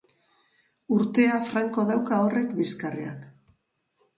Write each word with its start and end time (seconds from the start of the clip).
Urtea 0.95 1.35
franko 1.51 1.85
dauka 1.91 2.19
horrek 2.25 2.57
bizkarrean. 2.63 3.21